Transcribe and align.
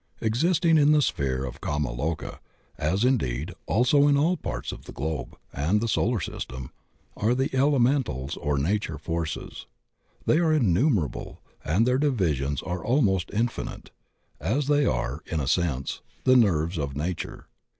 Existing 0.19 0.79
in 0.79 0.93
the 0.93 1.01
sphere 1.03 1.45
of 1.45 1.61
kama 1.61 1.91
loka, 1.93 2.39
as, 2.75 3.03
indeed, 3.05 3.53
also 3.67 4.07
in 4.07 4.17
all 4.17 4.35
parts 4.35 4.71
of 4.71 4.85
the 4.85 4.91
globe 4.91 5.37
and 5.53 5.79
the 5.79 5.87
solar 5.87 6.19
system, 6.19 6.71
are 7.15 7.35
the 7.35 7.53
elementals 7.53 8.35
or 8.37 8.57
nature 8.57 8.97
forces. 8.97 9.67
They 10.25 10.39
are 10.39 10.53
innumerable, 10.53 11.43
and 11.63 11.85
their 11.85 11.99
divisions 11.99 12.63
are 12.63 12.83
almost 12.83 13.29
infinite, 13.31 13.91
as 14.39 14.65
they 14.65 14.87
are, 14.87 15.21
in 15.27 15.39
a 15.39 15.47
sense, 15.47 16.01
the 16.23 16.35
nerves 16.35 16.79
of 16.79 16.95
nature. 16.97 17.45